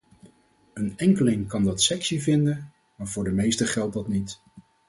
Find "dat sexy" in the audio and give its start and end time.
1.63-2.19